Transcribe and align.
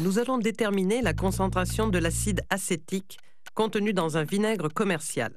nous 0.00 0.18
allons 0.18 0.38
déterminer 0.38 1.02
la 1.02 1.12
concentration 1.12 1.88
de 1.88 1.98
l'acide 1.98 2.40
acétique 2.50 3.18
contenu 3.54 3.92
dans 3.92 4.16
un 4.16 4.24
vinaigre 4.24 4.68
commercial. 4.68 5.32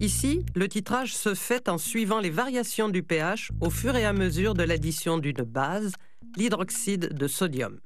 Ici, 0.00 0.44
le 0.54 0.68
titrage 0.68 1.16
se 1.16 1.34
fait 1.34 1.68
en 1.68 1.78
suivant 1.78 2.20
les 2.20 2.30
variations 2.30 2.88
du 2.88 3.02
pH 3.02 3.50
au 3.60 3.70
fur 3.70 3.96
et 3.96 4.04
à 4.04 4.12
mesure 4.12 4.54
de 4.54 4.62
l'addition 4.62 5.18
d'une 5.18 5.42
base, 5.42 5.92
l'hydroxyde 6.36 7.14
de 7.14 7.26
sodium. 7.26 7.78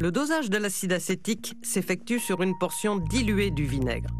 Le 0.00 0.10
dosage 0.10 0.50
de 0.50 0.58
l'acide 0.58 0.92
acétique 0.92 1.54
s'effectue 1.62 2.18
sur 2.18 2.42
une 2.42 2.56
portion 2.58 2.96
diluée 2.96 3.50
du 3.50 3.64
vinaigre. 3.64 4.10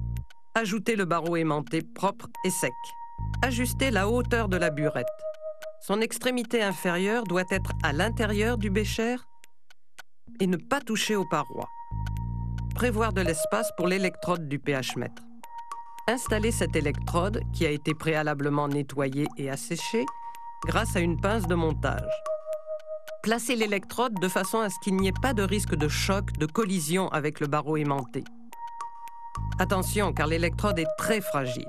Ajoutez 0.54 0.96
le 0.96 1.04
barreau 1.04 1.36
aimanté 1.36 1.82
propre 1.82 2.28
et 2.44 2.50
sec. 2.50 2.72
Ajustez 3.42 3.90
la 3.90 4.08
hauteur 4.08 4.48
de 4.48 4.56
la 4.56 4.70
burette. 4.70 5.06
Son 5.80 6.00
extrémité 6.00 6.62
inférieure 6.62 7.24
doit 7.24 7.44
être 7.50 7.72
à 7.82 7.92
l'intérieur 7.92 8.56
du 8.56 8.70
bécher 8.70 9.16
et 10.40 10.46
ne 10.46 10.56
pas 10.56 10.80
toucher 10.80 11.16
aux 11.16 11.26
parois. 11.28 11.68
Prévoir 12.74 13.12
de 13.12 13.20
l'espace 13.20 13.70
pour 13.76 13.86
l'électrode 13.86 14.48
du 14.48 14.58
pH 14.58 14.96
mètre. 14.96 15.22
Installez 16.06 16.50
cette 16.50 16.76
électrode, 16.76 17.40
qui 17.52 17.64
a 17.64 17.70
été 17.70 17.94
préalablement 17.94 18.68
nettoyée 18.68 19.26
et 19.38 19.48
asséchée, 19.48 20.04
grâce 20.66 20.96
à 20.96 21.00
une 21.00 21.20
pince 21.20 21.46
de 21.46 21.54
montage. 21.54 22.10
Placez 23.22 23.56
l'électrode 23.56 24.14
de 24.20 24.28
façon 24.28 24.58
à 24.58 24.68
ce 24.68 24.78
qu'il 24.80 24.96
n'y 24.96 25.08
ait 25.08 25.20
pas 25.22 25.32
de 25.32 25.42
risque 25.42 25.74
de 25.74 25.88
choc, 25.88 26.32
de 26.32 26.44
collision 26.44 27.08
avec 27.08 27.40
le 27.40 27.46
barreau 27.46 27.76
aimanté. 27.78 28.22
Attention, 29.58 30.12
car 30.12 30.26
l'électrode 30.26 30.78
est 30.78 30.88
très 30.98 31.20
fragile. 31.20 31.66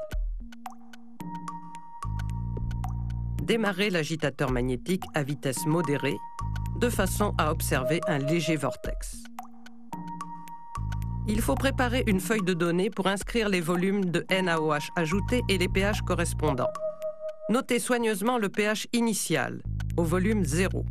Démarrez 3.41 3.89
l'agitateur 3.89 4.51
magnétique 4.51 5.03
à 5.13 5.23
vitesse 5.23 5.65
modérée, 5.65 6.17
de 6.79 6.89
façon 6.89 7.33
à 7.37 7.51
observer 7.51 8.01
un 8.07 8.17
léger 8.17 8.55
vortex. 8.55 9.23
Il 11.27 11.41
faut 11.41 11.55
préparer 11.55 12.03
une 12.05 12.19
feuille 12.19 12.43
de 12.43 12.53
données 12.53 12.89
pour 12.89 13.07
inscrire 13.07 13.49
les 13.49 13.61
volumes 13.61 14.05
de 14.05 14.25
NaOH 14.29 14.91
ajoutés 14.95 15.41
et 15.49 15.57
les 15.57 15.67
pH 15.67 16.01
correspondants. 16.01 16.71
Notez 17.49 17.79
soigneusement 17.79 18.37
le 18.37 18.49
pH 18.49 18.87
initial, 18.93 19.63
au 19.97 20.03
volume 20.03 20.43
0. 20.43 20.85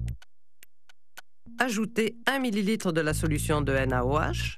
Ajoutez 1.61 2.17
1 2.27 2.41
ml 2.41 2.93
de 2.93 3.01
la 3.01 3.15
solution 3.15 3.61
de 3.61 3.73
NaOH. 3.73 4.57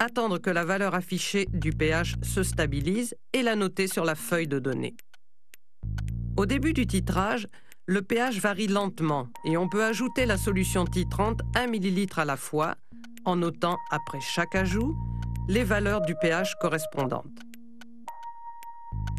Attendre 0.00 0.38
que 0.38 0.50
la 0.50 0.64
valeur 0.64 0.94
affichée 0.94 1.46
du 1.52 1.70
pH 1.70 2.16
se 2.22 2.42
stabilise 2.42 3.14
et 3.32 3.42
la 3.42 3.54
noter 3.54 3.86
sur 3.86 4.04
la 4.04 4.16
feuille 4.16 4.48
de 4.48 4.58
données. 4.58 4.96
Au 6.36 6.46
début 6.46 6.72
du 6.72 6.88
titrage, 6.88 7.46
le 7.86 8.00
pH 8.00 8.38
varie 8.38 8.66
lentement 8.66 9.28
et 9.44 9.56
on 9.56 9.68
peut 9.68 9.84
ajouter 9.84 10.24
la 10.24 10.38
solution 10.38 10.84
titrante 10.84 11.40
1 11.54 11.66
ml 11.66 12.06
à 12.16 12.24
la 12.24 12.36
fois 12.36 12.76
en 13.24 13.36
notant 13.36 13.78
après 13.90 14.20
chaque 14.20 14.54
ajout 14.54 14.96
les 15.48 15.64
valeurs 15.64 16.00
du 16.00 16.14
pH 16.14 16.54
correspondantes. 16.60 17.38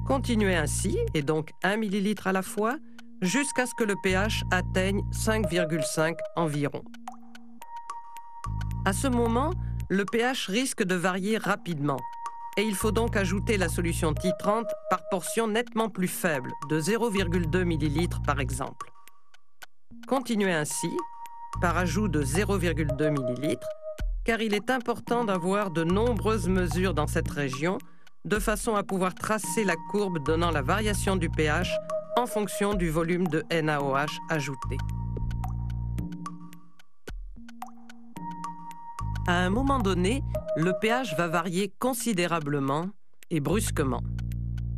Continuez 0.07 0.55
ainsi, 0.55 0.97
et 1.13 1.21
donc 1.21 1.51
1 1.63 1.77
ml 1.77 2.15
à 2.25 2.31
la 2.31 2.41
fois, 2.41 2.77
jusqu'à 3.21 3.65
ce 3.65 3.73
que 3.75 3.83
le 3.83 3.95
pH 4.03 4.43
atteigne 4.51 5.01
5,5 5.11 6.15
environ. 6.35 6.83
À 8.85 8.93
ce 8.93 9.07
moment, 9.07 9.51
le 9.89 10.05
pH 10.05 10.47
risque 10.47 10.83
de 10.83 10.95
varier 10.95 11.37
rapidement, 11.37 11.99
et 12.57 12.63
il 12.63 12.75
faut 12.75 12.91
donc 12.91 13.15
ajouter 13.15 13.57
la 13.57 13.69
solution 13.69 14.13
titrante 14.13 14.71
par 14.89 15.07
portion 15.09 15.47
nettement 15.47 15.89
plus 15.89 16.07
faible, 16.07 16.51
de 16.69 16.79
0,2 16.79 17.61
ml 17.61 18.21
par 18.25 18.39
exemple. 18.39 18.91
Continuez 20.07 20.53
ainsi, 20.53 20.89
par 21.61 21.77
ajout 21.77 22.07
de 22.07 22.23
0,2 22.23 23.09
ml, 23.09 23.57
car 24.23 24.41
il 24.41 24.53
est 24.53 24.69
important 24.69 25.23
d'avoir 25.23 25.71
de 25.71 25.83
nombreuses 25.83 26.47
mesures 26.47 26.93
dans 26.93 27.07
cette 27.07 27.29
région, 27.29 27.77
de 28.25 28.39
façon 28.39 28.75
à 28.75 28.83
pouvoir 28.83 29.13
tracer 29.13 29.63
la 29.63 29.75
courbe 29.91 30.23
donnant 30.25 30.51
la 30.51 30.61
variation 30.61 31.15
du 31.15 31.29
pH 31.29 31.71
en 32.17 32.25
fonction 32.25 32.73
du 32.73 32.89
volume 32.89 33.27
de 33.27 33.43
NaOH 33.51 34.19
ajouté. 34.29 34.77
À 39.27 39.43
un 39.43 39.49
moment 39.49 39.79
donné, 39.79 40.21
le 40.55 40.73
pH 40.79 41.15
va 41.17 41.27
varier 41.27 41.73
considérablement 41.79 42.89
et 43.31 43.39
brusquement. 43.39 44.01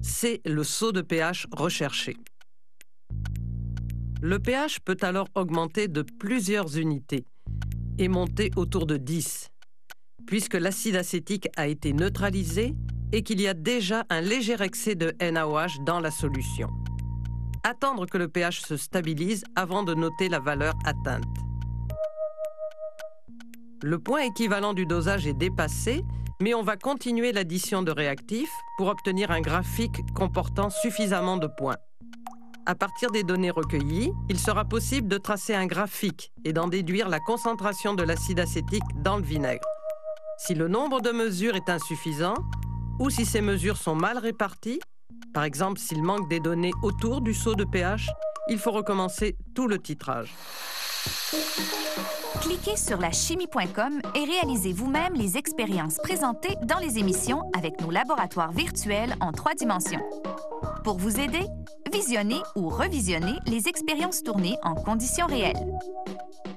C'est 0.02 0.40
le 0.46 0.64
saut 0.64 0.94
de 0.94 1.02
pH 1.02 1.48
recherché. 1.52 2.16
Le 4.22 4.40
pH 4.40 4.80
peut 4.80 4.98
alors 5.02 5.28
augmenter 5.36 5.90
de 5.90 6.02
plusieurs 6.02 6.78
unités 6.78 7.26
est 8.00 8.08
monté 8.08 8.52
autour 8.56 8.86
de 8.86 8.98
10, 8.98 9.50
puisque 10.26 10.54
l'acide 10.54 10.96
acétique 10.96 11.50
a 11.58 11.68
été 11.68 11.94
neutralisé 11.94 12.76
et 13.12 13.24
qu'il 13.24 13.42
y 13.42 13.48
a 13.48 13.54
déjà 13.54 14.06
un 14.10 14.22
léger 14.22 14.62
excès 14.62 14.96
de 14.96 15.14
NaOH 15.20 15.84
dans 15.86 16.00
la 16.00 16.12
solution. 16.12 16.70
Attendre 17.64 18.06
que 18.06 18.18
le 18.18 18.28
pH 18.28 18.62
se 18.62 18.78
stabilise 18.78 19.44
avant 19.56 19.84
de 19.84 19.94
noter 19.94 20.30
la 20.30 20.40
valeur 20.40 20.74
atteinte. 20.86 21.47
Le 23.84 24.00
point 24.00 24.22
équivalent 24.22 24.74
du 24.74 24.88
dosage 24.88 25.28
est 25.28 25.34
dépassé, 25.34 26.04
mais 26.42 26.56
on 26.56 26.64
va 26.64 26.78
continuer 26.78 27.32
l'addition 27.32 27.84
de 27.84 27.92
réactifs 27.92 28.52
pour 28.76 28.88
obtenir 28.88 29.30
un 29.30 29.40
graphique 29.40 30.02
comportant 30.16 30.72
suffisamment 30.72 31.38
de 31.38 31.46
points. 31.46 31.78
À 32.66 32.74
partir 32.74 33.12
des 33.12 33.22
données 33.22 33.52
recueillies, 33.52 34.12
il 34.30 34.40
sera 34.40 34.66
possible 34.66 35.08
de 35.08 35.20
tracer 35.20 35.54
un 35.54 35.68
graphique 35.68 36.32
et 36.44 36.54
d'en 36.54 36.68
déduire 36.68 37.08
la 37.08 37.20
concentration 37.20 37.94
de 37.94 38.02
l'acide 38.02 38.40
acétique 38.40 38.84
dans 39.04 39.18
le 39.18 39.24
vinaigre. 39.24 39.68
Si 40.40 40.56
le 40.56 40.68
nombre 40.68 41.00
de 41.00 41.12
mesures 41.12 41.56
est 41.56 41.70
insuffisant, 41.70 42.36
ou 43.00 43.12
si 43.12 43.26
ces 43.26 43.42
mesures 43.42 43.78
sont 43.78 43.96
mal 43.96 44.18
réparties, 44.18 44.80
par 45.36 45.44
exemple 45.44 45.80
s'il 45.80 46.02
manque 46.02 46.28
des 46.30 46.40
données 46.40 46.74
autour 46.82 47.22
du 47.22 47.36
saut 47.36 47.56
de 47.56 47.64
pH, 47.64 48.10
il 48.50 48.58
faut 48.58 48.72
recommencer 48.72 49.38
tout 49.54 49.68
le 49.68 49.78
titrage. 49.78 50.34
Cliquez 52.42 52.78
sur 52.78 52.98
la 53.00 53.12
chimie.com 53.12 54.02
et 54.16 54.24
réalisez 54.24 54.74
vous-même 54.74 55.14
les 55.16 55.38
expériences 55.38 55.98
présentées 55.98 56.56
dans 56.64 56.78
les 56.80 56.98
émissions 56.98 57.44
avec 57.58 57.82
nos 57.82 57.92
laboratoires 57.92 58.52
virtuels 58.52 59.16
en 59.20 59.32
trois 59.32 59.54
dimensions. 59.54 60.02
Pour 60.84 60.98
vous 60.98 61.20
aider, 61.20 61.46
visionnez 61.92 62.42
ou 62.56 62.70
revisionnez 62.70 63.38
les 63.48 63.68
expériences 63.68 64.24
tournées 64.24 64.58
en 64.64 64.76
conditions 64.76 65.28
réelles. 65.28 65.78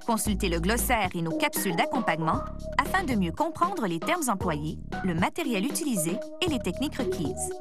Consultez 0.07 0.49
le 0.49 0.61
glossaire 0.61 1.09
et 1.15 1.23
nos 1.23 1.37
capsules 1.37 1.77
d'accompagnement 1.77 2.41
afin 2.79 3.05
de 3.05 3.15
mieux 3.15 3.33
comprendre 3.33 3.87
les 3.87 4.01
termes 4.01 4.29
employés, 4.29 4.79
le 5.05 5.15
matériel 5.15 5.65
utilisé 5.65 6.17
et 6.43 6.49
les 6.49 6.59
techniques 6.59 6.97
requises. 6.97 7.53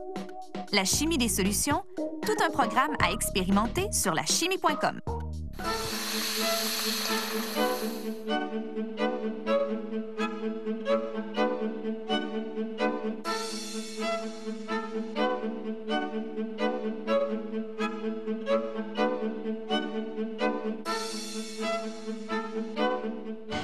La 0.72 0.86
chimie 0.86 1.18
des 1.18 1.30
solutions, 1.30 1.84
tout 1.96 2.44
un 2.44 2.50
programme 2.52 2.96
à 3.04 3.12
expérimenter 3.12 3.92
sur 3.92 4.14
la 4.14 4.26
chimie.com. 4.26 5.00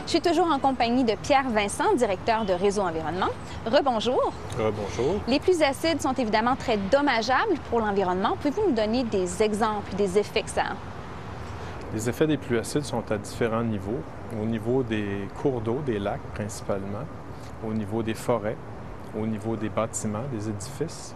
Je 0.05 0.09
suis 0.09 0.21
toujours 0.21 0.47
en 0.47 0.59
compagnie 0.59 1.03
de 1.03 1.15
Pierre 1.15 1.49
Vincent, 1.49 1.93
directeur 1.95 2.45
de 2.45 2.53
Réseau 2.53 2.81
Environnement. 2.81 3.27
Rebonjour. 3.65 4.31
Rebonjour. 4.57 5.19
Les 5.27 5.39
plus 5.39 5.61
acides 5.61 6.01
sont 6.01 6.13
évidemment 6.13 6.55
très 6.55 6.77
dommageables 6.77 7.55
pour 7.69 7.79
l'environnement. 7.79 8.37
Pouvez-vous 8.37 8.69
nous 8.69 8.75
donner 8.75 9.03
des 9.03 9.43
exemples 9.43 9.93
des 9.95 10.17
effets 10.17 10.43
que 10.43 10.49
ça 10.49 10.61
a? 10.61 10.94
Les 11.95 12.09
effets 12.09 12.27
des 12.27 12.35
pluies 12.35 12.59
acides 12.59 12.83
sont 12.83 13.09
à 13.09 13.17
différents 13.17 13.63
niveaux. 13.63 14.01
Au 14.41 14.45
niveau 14.45 14.83
des 14.83 15.27
cours 15.41 15.61
d'eau, 15.61 15.79
des 15.85 15.97
lacs 15.97 16.19
principalement, 16.33 17.05
au 17.65 17.73
niveau 17.73 18.03
des 18.03 18.13
forêts, 18.13 18.57
au 19.17 19.25
niveau 19.25 19.55
des 19.55 19.69
bâtiments, 19.69 20.25
des 20.31 20.49
édifices. 20.49 21.15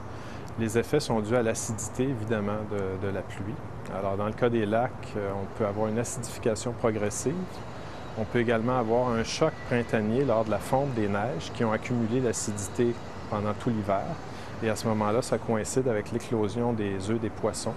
Les 0.57 0.77
effets 0.77 1.01
sont 1.01 1.19
dus 1.19 1.35
à 1.35 1.43
l'acidité, 1.43 2.03
évidemment, 2.03 2.61
de, 2.71 3.07
la 3.09 3.21
pluie. 3.21 3.53
Alors, 3.93 4.15
dans 4.15 4.27
le 4.27 4.31
cas 4.31 4.49
des 4.49 4.65
lacs, 4.65 4.91
euh, 5.17 5.31
on 5.35 5.57
peut 5.57 5.65
avoir 5.65 5.87
une 5.89 5.99
acidification 5.99 6.71
progressive 6.71 7.35
on 8.17 8.25
peut 8.25 8.39
également 8.39 8.77
avoir 8.77 9.09
un 9.09 9.23
choc 9.23 9.53
printanier 9.67 10.25
lors 10.25 10.43
de 10.43 10.51
la 10.51 10.57
fonte 10.57 10.93
des 10.93 11.07
neiges 11.07 11.51
qui 11.53 11.63
ont 11.63 11.71
accumulé 11.71 12.19
l'acidité 12.19 12.93
pendant 13.29 13.53
tout 13.53 13.69
l'hiver. 13.69 14.03
Et 14.61 14.69
à 14.69 14.75
ce 14.75 14.87
moment-là, 14.87 15.21
ça 15.21 15.37
coïncide 15.37 15.87
avec 15.87 16.11
l'éclosion 16.11 16.73
des 16.73 17.09
œufs 17.09 17.19
des 17.19 17.29
poissons. 17.29 17.73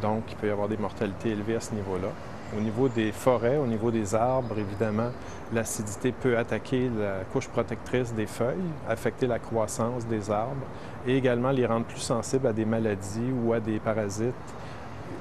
Donc, 0.00 0.24
il 0.30 0.36
peut 0.36 0.48
y 0.48 0.50
avoir 0.50 0.68
des 0.68 0.76
mortalités 0.76 1.30
élevées 1.30 1.56
à 1.56 1.60
ce 1.60 1.74
niveau-là. 1.74 2.08
Au 2.56 2.60
niveau 2.60 2.88
des 2.88 3.10
forêts, 3.10 3.56
au 3.56 3.66
niveau 3.66 3.90
des 3.90 4.14
arbres, 4.14 4.56
évidemment, 4.58 5.10
l'acidité 5.52 6.12
peut 6.12 6.38
attaquer 6.38 6.90
la 6.96 7.24
couche 7.32 7.48
protectrice 7.48 8.14
des 8.14 8.26
feuilles, 8.26 8.70
affecter 8.88 9.26
la 9.26 9.38
croissance 9.38 10.06
des 10.06 10.30
arbres 10.30 10.66
et 11.06 11.16
également 11.16 11.50
les 11.50 11.66
rendre 11.66 11.86
plus 11.86 12.00
sensibles 12.00 12.46
à 12.46 12.52
des 12.52 12.64
maladies 12.64 13.32
ou 13.44 13.52
à 13.52 13.58
des 13.58 13.80
parasites 13.80 14.34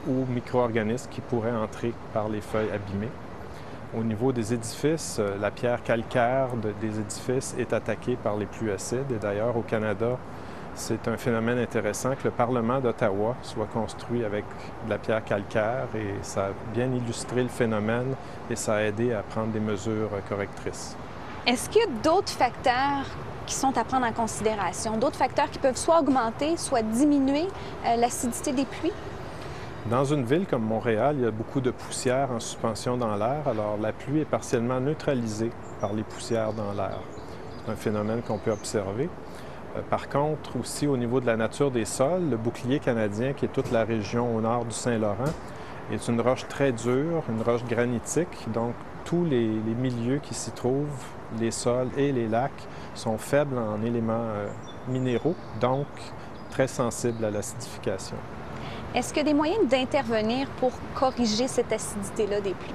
ou 0.07 0.25
micro-organismes 0.31 1.09
qui 1.09 1.21
pourraient 1.21 1.51
entrer 1.51 1.93
par 2.13 2.29
les 2.29 2.41
feuilles 2.41 2.69
abîmées. 2.71 3.11
Au 3.97 4.03
niveau 4.03 4.31
des 4.31 4.53
édifices, 4.53 5.17
euh, 5.19 5.37
la 5.39 5.51
pierre 5.51 5.81
calcaire 5.81 6.49
des 6.81 6.99
édifices 6.99 7.55
est 7.57 7.71
attaquée 7.71 8.17
par 8.21 8.35
les 8.35 8.45
pluies 8.45 8.71
acides. 8.71 9.11
Et 9.11 9.19
d'ailleurs, 9.19 9.55
au 9.55 9.61
Canada, 9.61 10.17
c'est 10.75 11.07
un 11.07 11.15
phénomène 11.15 11.57
intéressant 11.57 12.11
que 12.15 12.25
le 12.25 12.31
Parlement 12.31 12.79
d'Ottawa 12.79 13.35
soit 13.41 13.67
construit 13.67 14.25
avec 14.25 14.43
de 14.85 14.89
la 14.89 14.97
pierre 14.97 15.23
calcaire 15.23 15.87
et 15.95 16.15
ça 16.21 16.47
a 16.47 16.49
bien 16.73 16.91
illustré 16.91 17.43
le 17.43 17.49
phénomène 17.49 18.13
et 18.49 18.55
ça 18.55 18.75
a 18.75 18.81
aidé 18.81 19.13
à 19.13 19.21
prendre 19.23 19.53
des 19.53 19.59
mesures 19.61 20.09
correctrices. 20.27 20.97
Est-ce 21.47 21.69
qu'il 21.69 21.81
y 21.81 21.85
a 21.85 22.01
d'autres 22.03 22.31
facteurs 22.31 23.05
qui 23.45 23.55
sont 23.55 23.77
à 23.77 23.83
prendre 23.83 24.05
en 24.05 24.11
considération, 24.11 24.97
d'autres 24.97 25.17
facteurs 25.17 25.49
qui 25.49 25.59
peuvent 25.59 25.77
soit 25.77 25.99
augmenter, 25.99 26.57
soit 26.57 26.81
diminuer 26.81 27.47
euh, 27.85 27.95
l'acidité 27.95 28.51
des 28.51 28.65
pluies? 28.65 28.91
Dans 29.89 30.03
une 30.03 30.25
ville 30.25 30.47
comme 30.47 30.63
Montréal, 30.63 31.15
il 31.19 31.23
y 31.23 31.27
a 31.27 31.31
beaucoup 31.31 31.61
de 31.61 31.69
poussière 31.69 32.31
en 32.31 32.39
suspension 32.39 32.97
dans 32.97 33.15
l'air, 33.15 33.47
alors 33.47 33.77
la 33.79 33.93
pluie 33.93 34.21
est 34.21 34.25
partiellement 34.25 34.79
neutralisée 34.79 35.51
par 35.79 35.93
les 35.93 36.03
poussières 36.03 36.53
dans 36.53 36.73
l'air. 36.73 36.99
C'est 37.63 37.71
un 37.71 37.75
phénomène 37.75 38.21
qu'on 38.23 38.39
peut 38.39 38.51
observer. 38.51 39.09
Euh, 39.75 39.81
par 39.89 40.09
contre, 40.09 40.57
aussi 40.59 40.87
au 40.87 40.97
niveau 40.97 41.19
de 41.19 41.25
la 41.25 41.37
nature 41.37 41.71
des 41.71 41.85
sols, 41.85 42.29
le 42.29 42.37
bouclier 42.37 42.79
canadien, 42.79 43.33
qui 43.33 43.45
est 43.45 43.53
toute 43.53 43.71
la 43.71 43.83
région 43.83 44.35
au 44.35 44.41
nord 44.41 44.65
du 44.65 44.71
Saint-Laurent, 44.71 45.33
est 45.91 46.07
une 46.07 46.21
roche 46.21 46.47
très 46.47 46.71
dure, 46.71 47.23
une 47.29 47.41
roche 47.41 47.63
granitique. 47.65 48.51
Donc, 48.53 48.73
tous 49.03 49.23
les, 49.23 49.47
milieux 49.47 50.17
qui 50.17 50.33
s'y 50.33 50.51
trouvent, 50.51 51.05
les 51.39 51.51
sols 51.51 51.89
et 51.97 52.11
les 52.11 52.27
lacs, 52.27 52.51
sont 52.95 53.17
faibles 53.17 53.57
en 53.57 53.83
éléments 53.85 54.13
euh, 54.13 54.47
minéraux, 54.87 55.35
donc 55.59 55.87
très 56.49 56.67
sensibles 56.67 57.23
à 57.23 57.29
l'acidification. 57.29 58.17
Est-ce 58.95 59.09
qu'il 59.09 59.17
y 59.17 59.25
a 59.25 59.31
des 59.31 59.33
moyens 59.33 59.67
d'intervenir 59.67 60.47
pour 60.59 60.71
corriger 60.93 61.47
cette 61.47 61.71
acidité-là 61.71 62.39
des 62.39 62.53
pluies? 62.53 62.73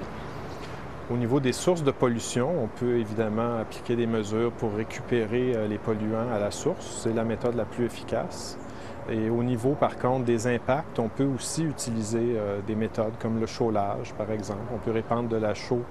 Au 1.13 1.17
niveau 1.17 1.41
des 1.41 1.53
sources 1.53 1.83
de 1.83 1.91
pollution, 1.91 2.53
on 2.63 2.69
peut 2.69 2.99
évidemment 2.99 3.59
appliquer 3.59 3.97
des 3.97 4.07
mesures 4.07 4.53
pour 4.53 4.73
récupérer 4.75 5.57
euh, 5.57 5.67
les 5.67 5.79
polluants 5.79 6.31
à 6.33 6.39
la 6.39 6.53
source. 6.53 7.01
C'est 7.03 7.13
la 7.13 7.25
méthode 7.25 7.57
la 7.57 7.65
plus 7.65 7.85
efficace. 7.85 8.57
Et 9.11 9.29
au 9.29 9.43
niveau, 9.43 9.73
par 9.73 9.99
contre, 9.99 10.25
des 10.25 10.47
impacts, 10.47 11.01
on 11.01 11.09
peut 11.09 11.25
aussi 11.25 11.65
utiliser 11.65 12.37
euh, 12.37 12.61
des 12.65 12.77
méthodes 12.77 13.15
comme 13.21 13.41
le 13.41 13.47
chaulage, 13.47 14.15
par 14.15 14.31
exemple. 14.31 14.61
On 14.73 14.79
peut 14.79 14.93
répandre 14.93 15.29
de 15.29 15.37
la 15.37 15.53
chaux 15.53 15.83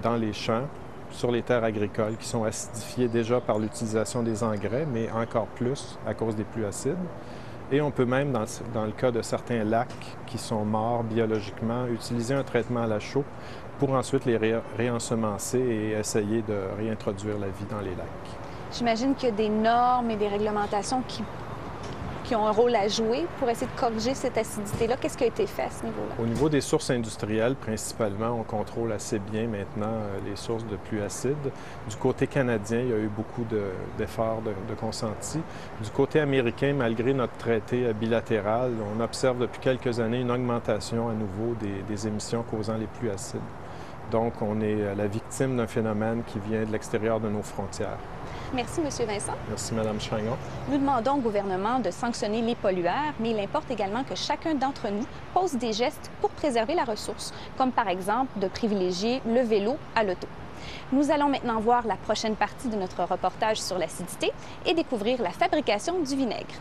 dans 0.00 0.14
les 0.14 0.32
champs, 0.32 0.68
sur 1.10 1.32
les 1.32 1.42
terres 1.42 1.64
agricoles 1.64 2.16
qui 2.16 2.28
sont 2.28 2.44
acidifiées 2.44 3.08
déjà 3.08 3.40
par 3.40 3.58
l'utilisation 3.58 4.22
des 4.22 4.44
engrais, 4.44 4.86
mais 4.86 5.10
encore 5.10 5.46
plus 5.46 5.98
à 6.06 6.14
cause 6.14 6.36
des 6.36 6.44
pluies 6.44 6.66
acides. 6.66 6.94
Et 7.72 7.80
on 7.80 7.90
peut 7.90 8.04
même, 8.04 8.32
dans, 8.32 8.84
le 8.84 8.92
cas 8.92 9.10
de 9.10 9.22
certains 9.22 9.64
lacs 9.64 10.16
qui 10.26 10.36
sont 10.36 10.62
morts 10.62 11.04
biologiquement, 11.04 11.86
utiliser 11.86 12.34
un 12.34 12.42
traitement 12.42 12.82
à 12.82 12.86
la 12.86 13.00
chaux 13.00 13.24
pour 13.82 13.94
ensuite 13.94 14.26
les 14.26 14.38
réensemencer 14.78 15.58
et 15.58 15.98
essayer 15.98 16.40
de 16.42 16.54
réintroduire 16.78 17.36
la 17.40 17.48
vie 17.48 17.64
dans 17.68 17.80
les 17.80 17.96
lacs. 17.96 18.06
J'imagine 18.72 19.12
qu'il 19.16 19.30
y 19.30 19.32
a 19.32 19.34
des 19.34 19.48
normes 19.48 20.08
et 20.08 20.14
des 20.14 20.28
réglementations 20.28 21.02
qui 21.08 21.24
qui 22.22 22.36
ont 22.36 22.46
un 22.46 22.52
rôle 22.52 22.76
à 22.76 22.86
jouer 22.86 23.26
pour 23.40 23.50
essayer 23.50 23.66
de 23.66 23.80
corriger 23.80 24.14
cette 24.14 24.38
acidité-là. 24.38 24.96
Qu'est-ce 24.96 25.18
qui 25.18 25.24
a 25.24 25.26
été 25.26 25.44
fait 25.48 25.62
à 25.62 25.70
ce 25.70 25.84
niveau-là? 25.84 26.14
Au 26.22 26.26
niveau 26.26 26.48
des 26.48 26.60
sources 26.60 26.90
industrielles, 26.90 27.56
principalement, 27.56 28.38
on 28.38 28.44
contrôle 28.44 28.92
assez 28.92 29.18
bien 29.18 29.48
maintenant 29.48 29.88
euh, 29.88 30.18
les 30.24 30.36
sources 30.36 30.64
de 30.66 30.76
pluie 30.76 31.02
acide. 31.02 31.50
Du 31.90 31.96
côté 31.96 32.28
canadien, 32.28 32.78
il 32.78 32.88
y 32.90 32.92
a 32.92 32.98
eu 32.98 33.10
beaucoup 33.14 33.44
d'efforts 33.98 34.40
de, 34.42 34.50
de, 34.72 34.78
consentis. 34.78 35.40
Du 35.82 35.90
côté 35.90 36.20
américain, 36.20 36.72
malgré 36.78 37.12
notre 37.12 37.36
traité 37.38 37.92
bilatéral, 37.92 38.70
on 38.96 39.02
observe 39.02 39.38
depuis 39.40 39.60
quelques 39.60 39.98
années 39.98 40.20
une 40.20 40.30
augmentation 40.30 41.08
à 41.08 41.14
nouveau 41.14 41.56
des, 41.60 41.82
des 41.88 42.06
émissions 42.06 42.44
causant 42.48 42.76
les 42.76 42.86
pluies 42.86 43.10
acides. 43.10 43.40
Donc, 44.12 44.34
on 44.42 44.60
est 44.60 44.76
euh, 44.78 44.94
la 44.94 45.06
victime 45.06 45.56
d'un 45.56 45.66
phénomène 45.66 46.22
qui 46.26 46.38
vient 46.38 46.64
de 46.64 46.70
l'extérieur 46.70 47.18
de 47.18 47.30
nos 47.30 47.42
frontières. 47.42 47.96
Merci, 48.52 48.80
M. 48.80 49.06
Vincent. 49.06 49.32
Merci, 49.48 49.72
Mme 49.72 49.98
Chagnon. 49.98 50.36
Nous 50.70 50.76
demandons 50.76 51.14
au 51.14 51.20
gouvernement 51.20 51.78
de 51.80 51.90
sanctionner 51.90 52.42
les 52.42 52.54
pollueurs, 52.54 53.14
mais 53.18 53.30
il 53.30 53.40
importe 53.40 53.70
également 53.70 54.04
que 54.04 54.14
chacun 54.14 54.54
d'entre 54.54 54.90
nous 54.90 55.06
pose 55.32 55.54
des 55.54 55.72
gestes 55.72 56.10
pour 56.20 56.28
préserver 56.28 56.74
la 56.74 56.84
ressource, 56.84 57.32
comme 57.56 57.72
par 57.72 57.88
exemple 57.88 58.38
de 58.38 58.48
privilégier 58.48 59.22
le 59.26 59.40
vélo 59.40 59.78
à 59.96 60.04
l'auto. 60.04 60.28
Nous 60.92 61.10
allons 61.10 61.30
maintenant 61.30 61.58
voir 61.58 61.86
la 61.86 61.96
prochaine 61.96 62.36
partie 62.36 62.68
de 62.68 62.76
notre 62.76 63.02
reportage 63.04 63.62
sur 63.62 63.78
l'acidité 63.78 64.30
et 64.66 64.74
découvrir 64.74 65.22
la 65.22 65.30
fabrication 65.30 65.98
du 66.00 66.14
vinaigre. 66.14 66.54